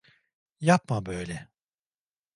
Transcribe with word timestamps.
Yapma 0.59 1.05
böyle. 1.05 1.49